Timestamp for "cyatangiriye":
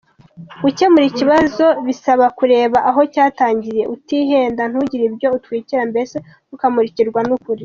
3.13-3.85